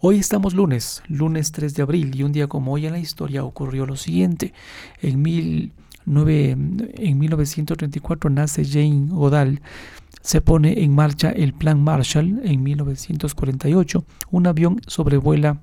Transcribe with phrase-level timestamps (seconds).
[0.00, 3.42] Hoy estamos lunes, lunes 3 de abril, y un día como hoy en la historia
[3.42, 4.54] ocurrió lo siguiente.
[5.02, 5.26] En,
[6.06, 9.60] en 1934 nace Jane Goodall.
[10.22, 14.04] Se pone en marcha el Plan Marshall en 1948.
[14.30, 15.62] Un avión sobrevuela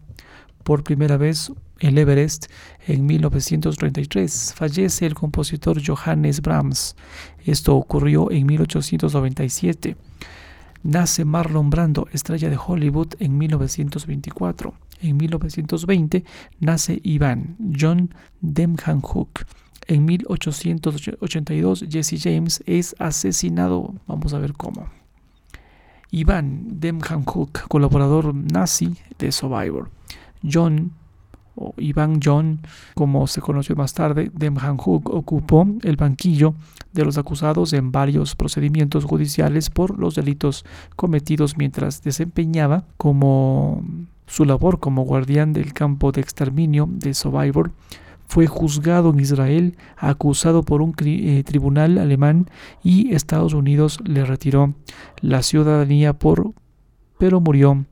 [0.65, 2.47] por primera vez el Everest
[2.87, 4.53] en 1933.
[4.53, 6.97] Fallece el compositor Johannes Brahms.
[7.45, 9.95] Esto ocurrió en 1897.
[10.85, 14.75] Nace Marlon Brando, estrella de Hollywood, en 1924.
[15.01, 16.23] En 1920
[16.59, 19.47] nace Ivan John Demhan Hook.
[19.87, 23.95] En 1882 Jesse James es asesinado.
[24.05, 24.87] Vamos a ver cómo.
[26.11, 29.89] Ivan Demhan Hook, colaborador nazi de Survivor.
[30.43, 30.91] John
[31.55, 32.61] o Ivan John,
[32.93, 36.53] como se conoció más tarde, Demhan Hook ocupó el banquillo
[36.93, 43.83] de los acusados en varios procedimientos judiciales por los delitos cometidos mientras desempeñaba como
[44.27, 47.71] su labor como guardián del campo de exterminio de Survivor.
[48.27, 52.49] Fue juzgado en Israel, acusado por un eh, tribunal alemán
[52.83, 54.73] y Estados Unidos le retiró
[55.21, 56.53] la ciudadanía por
[57.17, 57.85] pero murió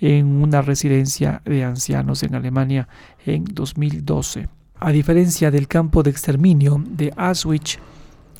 [0.00, 2.88] en una residencia de ancianos en Alemania
[3.24, 4.48] en 2012.
[4.80, 7.78] A diferencia del campo de exterminio de Auschwitz,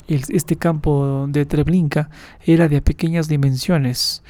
[0.07, 2.09] este campo de Treblinka
[2.45, 4.23] era de pequeñas dimensiones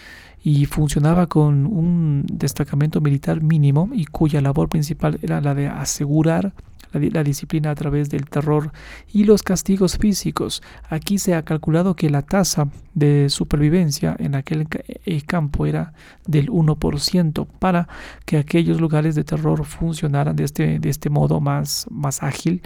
[0.43, 6.53] y funcionaba con un destacamento militar mínimo y cuya labor principal era la de asegurar
[6.91, 8.71] la, disciplina a través del terror
[9.11, 10.61] y los castigos físicos.
[10.89, 15.93] Aquí se ha calculado que la tasa de supervivencia en aquel eh, campo era
[16.25, 17.87] del 1% para
[18.25, 22.61] que aquellos lugares de terror funcionaran de este, de este modo más, más ágil.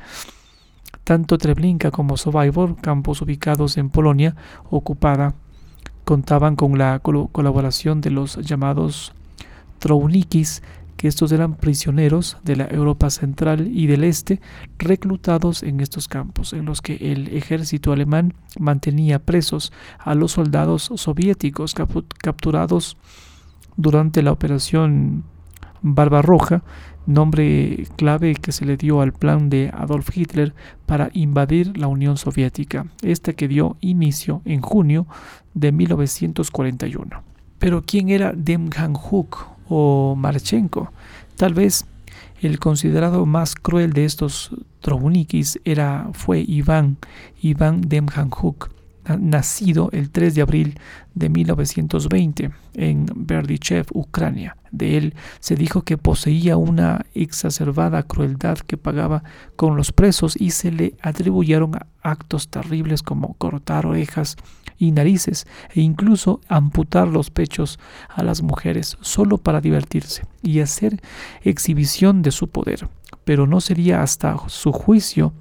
[1.03, 4.35] Tanto Treblinka como Survivor, campos ubicados en Polonia
[4.69, 5.35] ocupada,
[6.05, 9.13] contaban con la colaboración de los llamados
[9.79, 10.63] Trounikis,
[10.97, 14.41] que estos eran prisioneros de la Europa central y del este
[14.77, 20.91] reclutados en estos campos, en los que el ejército alemán mantenía presos a los soldados
[20.95, 21.75] soviéticos
[22.21, 22.97] capturados
[23.75, 25.23] durante la operación
[25.85, 26.63] Barbarroja,
[27.05, 30.53] nombre clave que se le dio al plan de Adolf Hitler
[30.85, 35.07] para invadir la Unión Soviética, este que dio inicio en junio
[35.53, 37.21] de 1941.
[37.59, 38.33] Pero ¿quién era
[39.11, 40.91] Huk o Marchenko.
[41.35, 41.85] Tal vez
[42.41, 44.51] el considerado más cruel de estos
[44.81, 46.97] trobunikis era, fue Iván,
[47.41, 48.69] Iván Demjanjuk,
[49.19, 50.79] nacido el 3 de abril
[51.13, 54.57] de 1920 en Berdichev, Ucrania.
[54.71, 59.23] De él se dijo que poseía una exacerbada crueldad que pagaba
[59.55, 64.35] con los presos y se le atribuyeron actos terribles como cortar orejas
[64.77, 71.01] y narices e incluso amputar los pechos a las mujeres solo para divertirse y hacer
[71.41, 72.87] exhibición de su poder.
[73.23, 75.33] Pero no sería hasta su juicio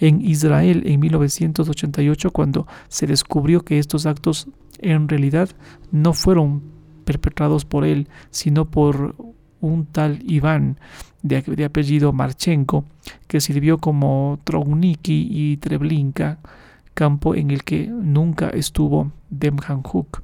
[0.00, 4.48] en Israel en 1988 cuando se descubrió que estos actos
[4.80, 5.50] en realidad
[5.90, 6.62] no fueron
[7.04, 9.16] perpetrados por él, sino por
[9.60, 10.78] un tal Iván
[11.22, 12.84] de, apellido Marchenko,
[13.26, 16.38] que sirvió como Trouniki y Treblinka,
[16.94, 20.22] campo en el que nunca estuvo Demjanjuk.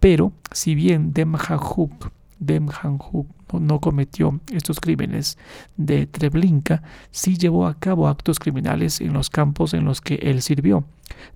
[0.00, 3.26] Pero si bien Demjanjuk Demjanjuk
[3.58, 5.38] no cometió estos crímenes
[5.76, 10.42] de Treblinka, sí llevó a cabo actos criminales en los campos en los que él
[10.42, 10.84] sirvió.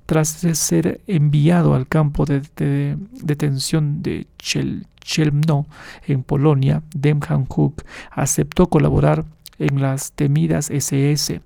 [0.06, 5.66] Tras ser enviado al campo de, detención de Chelmno
[6.06, 9.25] en Polonia, Demjanjuk aceptó colaborar
[9.59, 11.41] en las temidas SS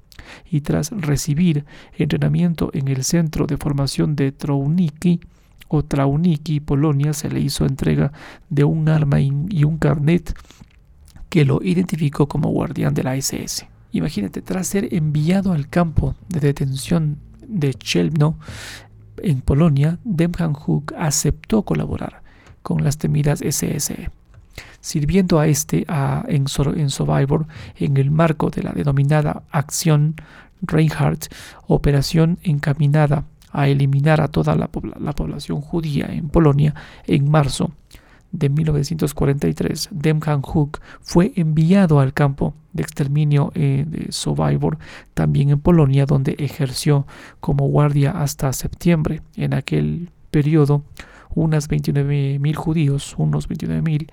[0.50, 1.64] y tras recibir
[1.96, 5.20] entrenamiento en el centro de formación de Trouniki,
[5.69, 8.12] o Trauniki, Polonia, se le hizo entrega
[8.49, 10.34] de un arma y un carnet
[11.29, 13.69] que lo identificó como guardián de la SS.
[13.93, 18.39] Imagínate, tras ser enviado al campo de detención de Chelmno
[19.19, 22.23] en Polonia, Demjanjuk aceptó colaborar
[22.62, 24.11] con las temidas SS,
[24.81, 30.17] sirviendo a este a, en, en Survivor en el marco de la denominada Acción
[30.61, 31.32] Reinhardt,
[31.67, 36.75] operación encaminada a eliminar a toda la, población judía en Polonia
[37.06, 37.73] en marzo
[38.31, 44.79] de 1943, Demjan Hook fue enviado al campo de exterminio eh, de Survivor,
[45.15, 47.06] también en Polonia, donde ejerció
[47.41, 49.23] como guardia hasta septiembre.
[49.37, 50.83] En aquel periodo,
[51.35, 54.11] unas 29.000 judíos, unos 29.000,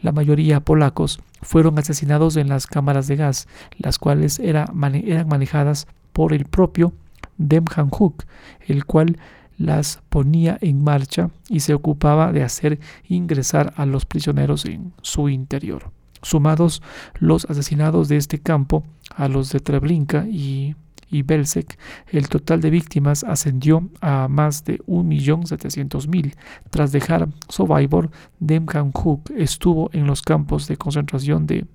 [0.00, 6.32] la mayoría polacos, fueron asesinados en las cámaras de gas, las cuales eran manejadas por
[6.32, 6.92] el propio
[7.38, 8.24] Demjanjuk,
[8.66, 9.18] el cual
[9.58, 15.28] las ponía en marcha y se ocupaba de hacer ingresar a los prisioneros en su
[15.28, 15.90] interior.
[16.22, 16.82] Sumados
[17.18, 20.76] los asesinados de este campo a los de Treblinka y,
[21.10, 21.78] y Belzec,
[22.10, 26.34] el total de víctimas ascendió a más de 1.700.000.
[26.70, 31.66] Tras dejar Survivor, Demjanjuk estuvo en los campos de concentración de,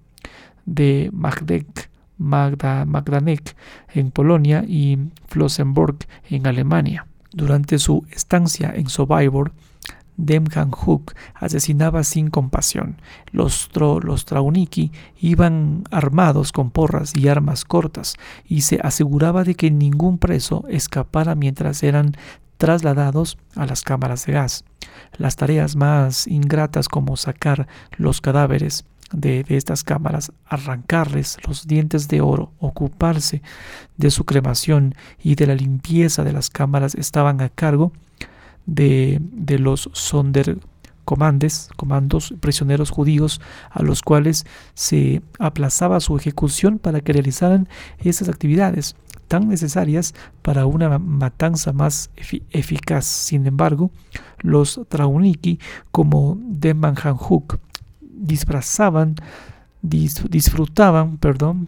[0.65, 1.09] de
[2.17, 3.55] Magda, Magdanek
[3.93, 5.97] en Polonia y Flossenburg
[6.29, 7.05] en Alemania.
[7.31, 9.51] Durante su estancia en Survivor,
[10.17, 12.97] Demjan Hook asesinaba sin compasión.
[13.31, 18.15] Los, los Trauniki iban armados con porras y armas cortas
[18.47, 22.15] y se aseguraba de que ningún preso escapara mientras eran
[22.57, 24.65] trasladados a las cámaras de gas.
[25.17, 27.67] Las tareas más ingratas como sacar
[27.97, 33.41] los cadáveres de, de, estas cámaras, arrancarles los dientes de oro, ocuparse
[33.97, 37.93] de su cremación y de la limpieza de las cámaras estaban a cargo
[38.65, 47.01] de, de los Sonderkommandes, comandos prisioneros judíos, a los cuales se aplazaba su ejecución para
[47.01, 47.67] que realizaran
[47.99, 48.95] esas actividades
[49.27, 52.11] tan necesarias para una matanza más
[52.51, 53.05] eficaz.
[53.05, 53.89] Sin embargo,
[54.39, 55.59] los Trauniki,
[55.91, 57.57] como Deman Hanhuk,
[58.23, 59.15] disfrazaban,
[59.81, 61.67] disfrutaban, perdón,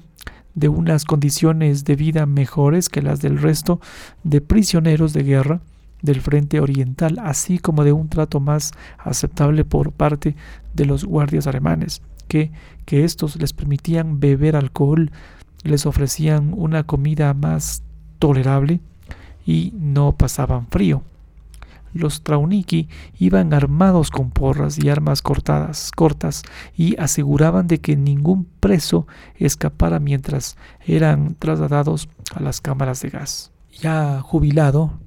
[0.56, 3.82] de unas condiciones de vida mejores que las del resto
[4.24, 5.60] de prisioneros de guerra
[6.02, 10.36] del frente oriental, así como de un trato más aceptable por parte
[10.74, 12.52] de los guardias alemanes, que,
[12.86, 15.12] que estos les permitían beber alcohol,
[15.64, 17.84] les ofrecían una comida más
[18.20, 18.80] tolerable
[19.46, 21.04] y no pasaban frío.
[21.96, 26.44] Los Trauniki iban armados con porras y armas cortadas, cortas
[26.76, 29.08] y aseguraban de que ningún preso
[29.38, 33.54] escapara mientras eran trasladados a las cámaras de gas.
[33.72, 35.00] Ya jubilado,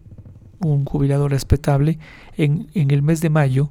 [0.60, 1.98] un jubilado respetable,
[2.38, 3.68] en, en el mes de mayo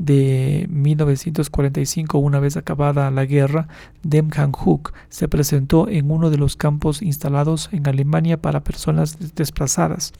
[0.00, 3.68] de 1945, una vez acabada la guerra,
[4.02, 10.14] Demjan Hook se presentó en uno de los campos instalados en Alemania para personas desplazadas,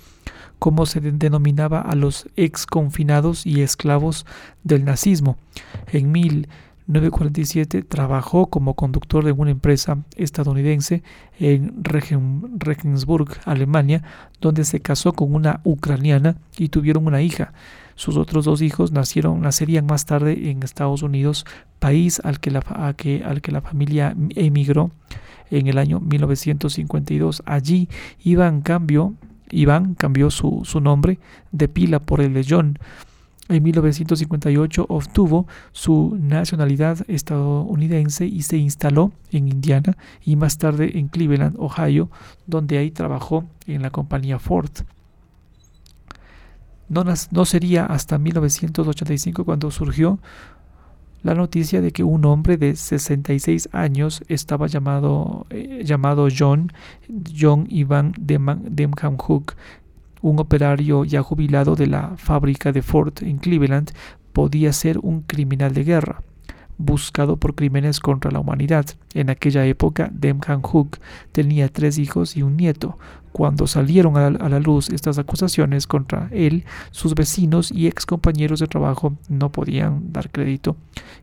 [0.59, 4.27] como se denominaba a los ex confinados y esclavos
[4.65, 5.39] del nazismo.
[5.91, 6.47] En mil
[6.91, 11.03] 947 trabajó como conductor de una empresa estadounidense
[11.39, 14.03] en Regensburg, Alemania,
[14.41, 17.53] donde se casó con una ucraniana y tuvieron una hija.
[17.95, 21.45] Sus otros dos hijos nacieron, nacerían más tarde en Estados Unidos,
[21.79, 24.91] país al que la, que, al que la familia emigró
[25.51, 27.43] en el año 1952.
[27.47, 27.89] Allí
[28.25, 29.15] Iván, cambio,
[29.51, 31.19] Iván cambió su, su nombre
[31.53, 32.43] de pila por el de
[33.51, 41.09] en 1958 obtuvo su nacionalidad estadounidense y se instaló en Indiana y más tarde en
[41.09, 42.11] Cleveland, Ohio,
[42.47, 44.71] donde ahí trabajó en la compañía Ford.
[46.89, 50.19] No, no sería hasta 1985 cuando surgió
[51.23, 56.73] la noticia de que un hombre de 66 años estaba llamado, eh, llamado John,
[57.39, 59.55] John Ivan Demham Hook,
[60.23, 63.93] un operario ya jubilado de la fábrica de Ford en Cleveland
[64.33, 66.23] podía ser un criminal de guerra,
[66.79, 68.87] buscado por crímenes contra la humanidad.
[69.15, 70.99] En aquella época, Demhan Hook
[71.33, 72.99] tenía tres hijos y un nieto.
[73.33, 78.67] Cuando salieron a la, luz estas acusaciones contra él, sus vecinos y ex compañeros de
[78.67, 80.77] trabajo no podían dar crédito.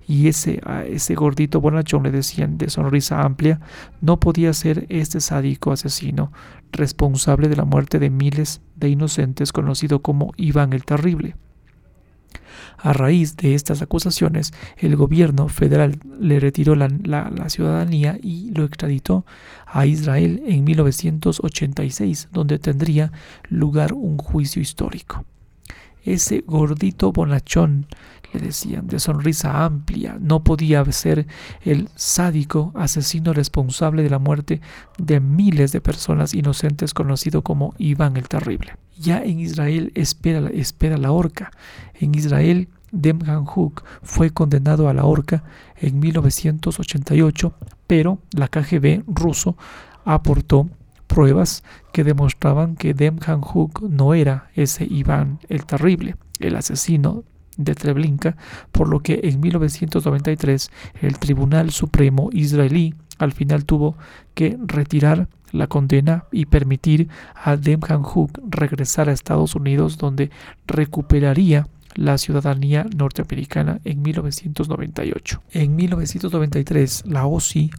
[0.08, 3.60] Y ese, a ese gordito bonachón le decían de sonrisa amplia,
[4.02, 6.32] no podía ser este sádico asesino
[6.72, 11.36] responsable de la muerte de miles de inocentes conocido como Iván el Terrible.
[12.78, 16.90] A raíz de estas acusaciones, el gobierno federal le retiró la,
[17.50, 19.26] ciudadanía y lo extraditó
[19.66, 23.12] a Israel en 1986, donde tendría
[23.50, 25.26] lugar un juicio histórico.
[26.04, 27.86] Ese gordito bonachón
[28.34, 31.28] le decían, de sonrisa amplia, no podía ser
[31.62, 34.62] el sádico asesino responsable de la muerte
[34.98, 38.76] de miles de personas inocentes conocido como Iván el Terrible.
[38.98, 41.52] Ya en Israel espera, espera la horca.
[42.00, 45.44] En Israel, Demjan Hook fue condenado a la horca
[45.76, 47.54] en 1988,
[47.86, 49.58] pero la KGB ruso
[50.06, 50.70] aportó
[51.08, 57.24] pruebas que demostraban que Demjan Hook no era ese Iván el Terrible, el asesino
[57.58, 58.38] de Treblinka,
[58.72, 60.72] por lo que en 1993
[61.02, 63.96] el Tribunal Supremo israelí al final tuvo
[64.34, 70.30] que retirar la condena y permitir a Demjan Hook regresar a Estados Unidos donde
[70.68, 75.42] recuperaría la ciudadanía norteamericana en 1998.
[75.52, 77.72] En 1993, la OSI,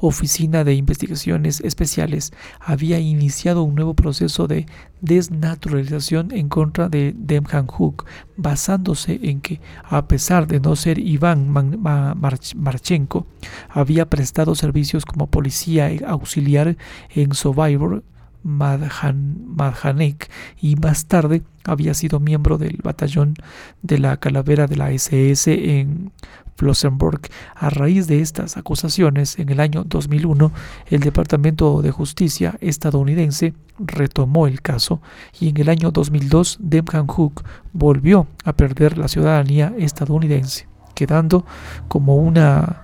[0.00, 4.66] Oficina de Investigaciones Especiales, había iniciado un nuevo proceso de
[5.00, 8.04] desnaturalización en contra de Demjan Hook,
[8.36, 13.26] basándose en que, a pesar de no ser Iván Marchenko,
[13.70, 16.76] había prestado servicios como policía auxiliar
[17.14, 18.04] en Survivor
[18.42, 20.30] Madhanek
[20.60, 23.34] y más tarde había sido miembro del batallón
[23.82, 26.12] de la calavera de la SS en
[26.56, 27.20] Flossenburg.
[27.54, 30.52] A raíz de estas acusaciones, en el año 2001,
[30.88, 35.00] el Departamento de Justicia estadounidense retomó el caso
[35.38, 41.46] y en el año 2002 Demhan Hook volvió a perder la ciudadanía estadounidense, quedando
[41.88, 42.82] como una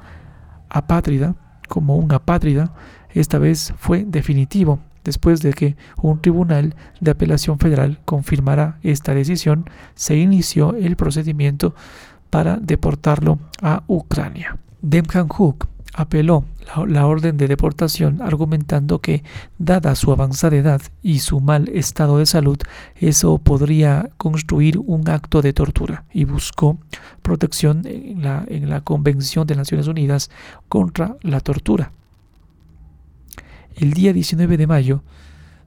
[0.71, 1.35] apátrida,
[1.69, 2.73] como un apátrida,
[3.11, 9.71] esta vez fue definitivo Después de que un tribunal de apelación federal confirmara esta decisión,
[9.95, 11.77] se inició el procedimiento
[12.29, 14.59] para deportarlo a Ucrania.
[14.83, 16.45] Demjan Hook apeló
[16.89, 19.23] la, orden de deportación argumentando que,
[19.59, 22.59] dada su avanzada edad y su mal estado de salud,
[22.97, 26.79] eso podría construir un acto de tortura y buscó
[27.23, 30.31] protección en la, en la Convención de Naciones Unidas
[30.69, 31.93] contra la tortura.
[33.77, 35.03] El día 19 de mayo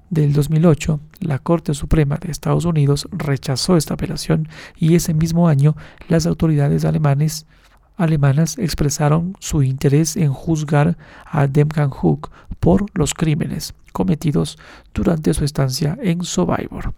[0.10, 5.76] del 2008, la Corte Suprema de Estados Unidos rechazó esta apelación y ese mismo año
[6.08, 7.46] las autoridades alemanes,
[7.98, 14.58] alemanas expresaron su interés en juzgar a Demkan Hook por los crímenes cometidos
[14.92, 16.96] durante su estancia en Survivor.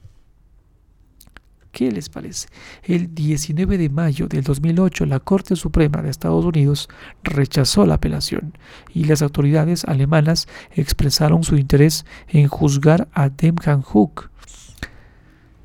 [1.71, 2.47] ¿Qué les parece?
[2.83, 6.89] El 19 de mayo del 2008 la Corte Suprema de Estados Unidos
[7.23, 8.57] rechazó la apelación
[8.93, 14.29] y las autoridades alemanas expresaron su interés en juzgar a Demjan Hook.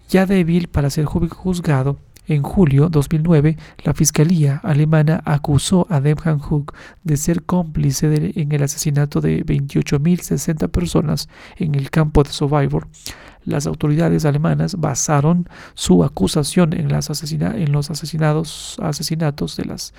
[0.08, 6.74] Ya débil para ser juzgado, en julio 2009, la Fiscalía alemana acusó a Demjan Hook
[7.04, 12.88] de ser cómplice en el asesinato de 28.060 personas en el campo de Survivor
[13.46, 17.08] las autoridades alemanas basaron su acusación en los
[17.90, 19.94] asesinados, asesinatos de las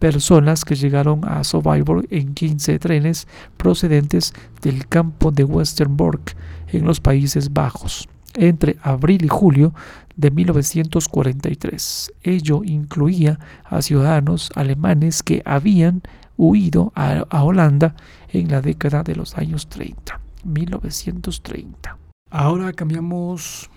[0.00, 6.36] personas que llegaron a Survivor en 15 trenes procedentes del campo de Westerbork
[6.68, 8.08] en los Países Bajos.
[8.34, 9.72] Entre abril y julio
[10.20, 12.12] de 1943.
[12.22, 16.02] Ello incluía a ciudadanos alemanes que habían
[16.36, 17.96] huido a, Holanda
[18.28, 21.96] en la década de los años 30, 1930.
[22.30, 23.70] Ahora cambiamos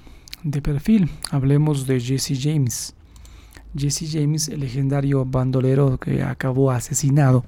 [0.43, 2.93] de perfil, hablemos de Jesse James.
[3.75, 7.45] Jesse James, el legendario bandolero que acabó asesinado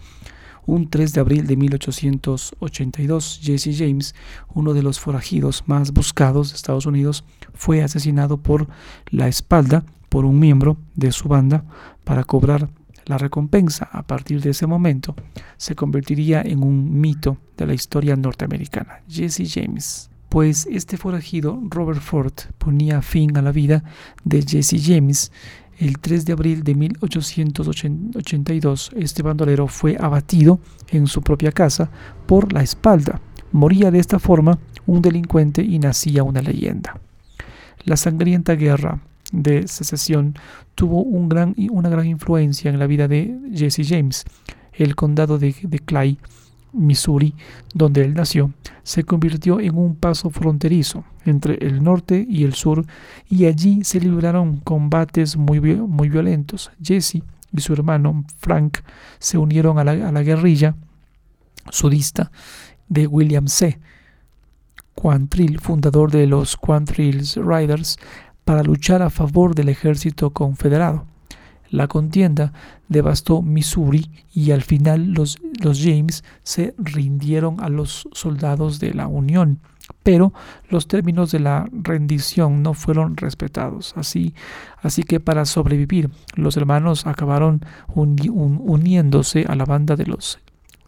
[0.65, 4.15] un 3 de abril de 1882, Jesse James,
[4.53, 8.67] uno de los forajidos más buscados de Estados Unidos, fue asesinado por
[9.09, 11.65] la espalda por un miembro de su banda
[12.03, 12.69] para cobrar
[13.05, 13.89] la recompensa.
[13.91, 15.15] A partir de ese momento
[15.57, 19.01] se convertiría en un mito de la historia norteamericana.
[19.07, 23.85] Jesse James pues este forajido, Robert Ford, ponía fin a la vida
[24.25, 25.31] de Jesse James.
[25.77, 31.91] El 3 de abril de 1882, este bandolero fue abatido en su propia casa
[32.25, 33.19] por la espalda.
[33.51, 37.01] Moría de esta forma un delincuente y nacía una leyenda.
[37.83, 39.01] La sangrienta guerra
[39.33, 40.35] de secesión
[40.75, 44.23] tuvo una gran influencia en la vida de Jesse James.
[44.71, 46.17] El condado de, de Clay
[46.75, 47.33] Missouri,
[47.73, 48.51] donde él nació,
[48.83, 52.85] se convirtió en un paso fronterizo entre el norte y el sur
[53.29, 56.71] y allí se libraron combates muy, muy violentos.
[56.81, 58.79] Jesse y su hermano Frank
[59.19, 60.75] se unieron a la, guerrilla
[61.69, 62.31] sudista
[62.87, 63.79] de William C.
[64.93, 67.97] Quantrill, fundador de los Quantrill Riders,
[68.43, 71.05] para luchar a favor del ejército confederado.
[71.75, 72.53] La contienda
[72.87, 79.59] devastó Missouri y al final los, James se rindieron a los soldados de la Unión,
[80.01, 80.31] pero
[80.69, 83.93] los términos de la rendición no fueron respetados.
[83.97, 84.33] Así,
[84.81, 87.59] así que para sobrevivir, los hermanos acabaron
[87.93, 90.39] uniéndose a la banda de los,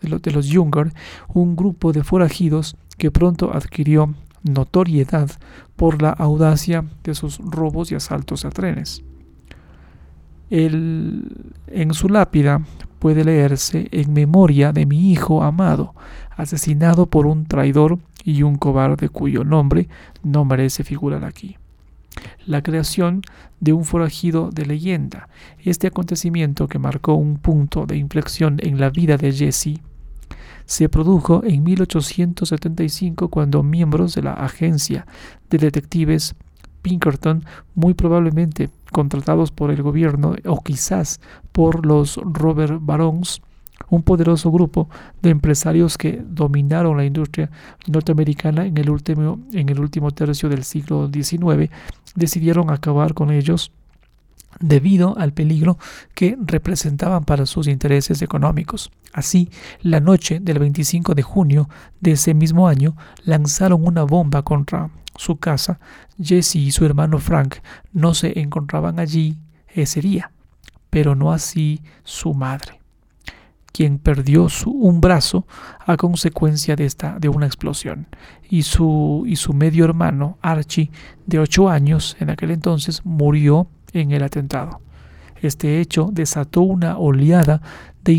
[0.02, 0.50] de de los
[1.34, 5.32] un grupo de forajidos que pronto adquirió notoriedad
[5.76, 9.04] por la audacia de sus robos y asaltos a trenes
[10.50, 12.62] en su lápida
[13.00, 15.94] puede leerse en memoria de mi hijo amado,
[16.36, 19.88] asesinado por un traidor y un cobarde cuyo nombre
[20.24, 21.58] no merece figurar aquí.
[22.46, 23.22] La creación
[23.60, 25.30] de un forajido de leyenda,
[25.64, 29.82] este acontecimiento que marcó un punto de inflexión en la vida de Jesse,
[30.66, 35.06] se produjo en 1875 cuando miembros de la agencia
[35.50, 36.36] de detectives
[36.82, 41.20] Pinkerton, muy probablemente contratados por el gobierno o quizás
[41.52, 43.42] por los Robert Barons,
[43.90, 44.90] un poderoso grupo
[45.22, 47.50] de empresarios que dominaron la industria
[47.88, 51.70] norteamericana en el último, en el último tercio del siglo XIX,
[52.16, 53.72] decidieron acabar con ellos
[54.60, 55.78] debido al peligro
[56.16, 58.92] que representaban para sus intereses económicos.
[59.14, 59.50] Así,
[59.82, 65.38] la noche del 25 de junio de ese mismo año lanzaron una bomba contra su
[65.38, 65.80] casa.
[66.22, 67.58] Jesse y su hermano Frank
[67.92, 70.32] no se encontraban allí ese día,
[70.90, 72.80] pero no así su madre,
[73.72, 75.46] quien perdió su, un brazo
[75.86, 78.08] a consecuencia de, esta, de una explosión,
[78.50, 80.90] y su, y su medio hermano Archie,
[81.26, 84.82] de ocho años en aquel entonces, murió en el atentado.
[85.42, 87.62] Este hecho desató una oleada
[88.04, 88.14] de,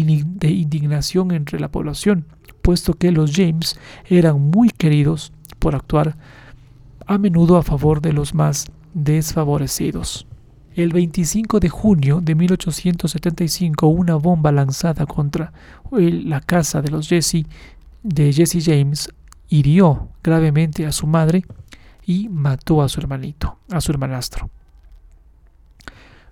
[0.51, 2.27] indignación entre la población,
[2.63, 3.79] puesto que los James
[4.09, 6.17] eran muy queridos por actuar
[7.09, 10.27] a menudo a favor de los más desfavorecidos.
[10.75, 15.53] El 25 de junio de 1875, una bomba lanzada contra
[15.91, 17.47] la casa de los Jesse,
[18.03, 19.09] de Jesse James,
[19.49, 21.45] hirió gravemente a su madre
[22.05, 24.51] y mató a su hermanito, a su hermanastro.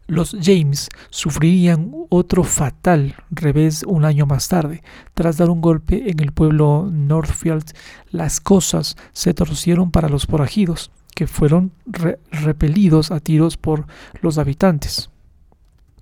[0.08, 4.82] Los James sufrirían otro fatal revés un año más tarde.
[5.14, 7.72] Tras dar un golpe en el pueblo Northfield,
[8.10, 11.72] las cosas se torcieron para los forajidos, que fueron
[12.30, 13.86] repelidos a tiros por
[14.20, 15.10] los habitantes.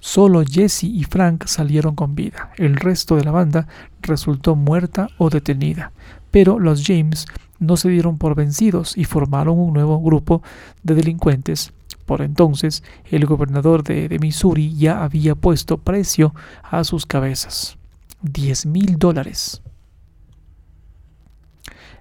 [0.01, 2.53] Solo Jesse y Frank salieron con vida.
[2.59, 3.67] El resto de la banda
[4.03, 5.93] resultó muerta o detenida.
[6.31, 7.25] Pero los James
[7.59, 10.43] no se dieron por vencidos y formaron un nuevo grupo
[10.83, 11.73] de delincuentes
[12.07, 17.79] por entonces, el gobernador de, Missouri ya había puesto precio a sus cabezas.
[18.23, 19.63] 10 mil dólares.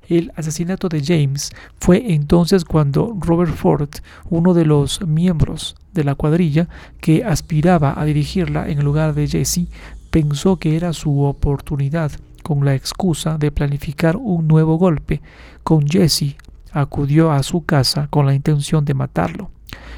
[0.09, 3.89] El asesinato de James fue entonces cuando Robert Ford,
[4.29, 6.67] uno de los miembros de la cuadrilla
[6.99, 9.67] que aspiraba a dirigirla en lugar de Jesse,
[10.11, 12.11] pensó que era su oportunidad
[12.43, 15.21] con la excusa de planificar un nuevo golpe.
[15.63, 16.35] Con Jesse
[16.73, 19.51] acudió a su casa con la intención de matarlo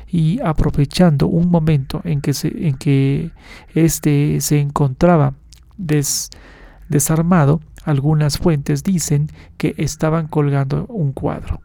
[0.08, 3.32] y aprovechando un momento en que, en que
[3.74, 5.34] éste se encontraba
[6.90, 11.62] desarmado, algunas fuentes dicen que estaban colgando un cuadro.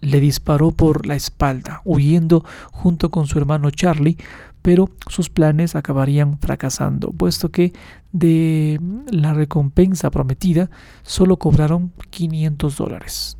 [0.00, 4.18] Le disparó por la espalda, huyendo junto con su hermano Charlie,
[4.62, 7.72] pero sus planes acabarían fracasando, puesto que
[8.12, 10.70] de la recompensa prometida
[11.02, 13.38] solo cobraron 500 dólares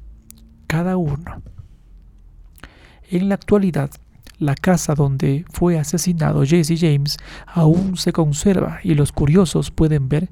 [0.67, 1.43] cada uno.
[3.11, 3.91] En la actualidad,
[4.39, 7.17] la casa donde fue asesinado Jesse James
[7.47, 10.29] aún se conserva y los curiosos pueden ver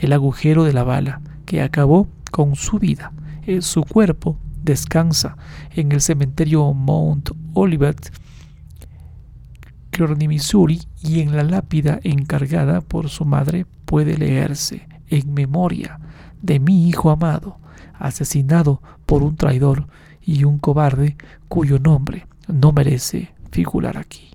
[0.00, 3.12] el agujero de la bala que acabó con su vida.
[3.46, 5.36] Eh, su cuerpo descansa
[5.70, 8.10] en el cementerio Mount Olivet,
[9.90, 16.00] Kearney, Missouri, y en la lápida encargada por su madre puede leerse en memoria
[16.42, 17.58] de mi hijo amado,
[17.98, 19.86] asesinado por un traidor
[20.26, 21.16] y un cobarde
[21.48, 24.33] cuyo nombre no merece figurar aquí.